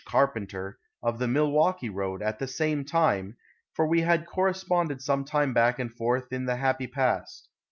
Carpenter, 0.07 0.79
of 1.03 1.19
the 1.19 1.27
Milwaukee 1.27 1.87
road, 1.91 2.23
at 2.23 2.39
the 2.39 2.47
same 2.47 2.83
time, 2.85 3.37
for 3.75 3.85
we 3.85 4.01
had 4.01 4.25
corresponded 4.25 4.99
some 4.99 5.23
back 5.53 5.77
and 5.77 5.93
forth 5.95 6.33
in 6.33 6.45
the 6.47 6.55
happy 6.55 6.87
past. 6.87 7.49